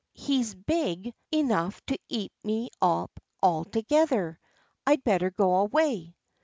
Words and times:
He's 0.13 0.55
big 0.55 1.13
enough 1.31 1.79
to 1.85 1.99
eat 2.09 2.31
me 2.43 2.71
up 2.81 3.19
altogether. 3.43 4.39
I'd 4.87 5.03
better 5.03 5.29
go 5.29 5.57
away." 5.57 6.15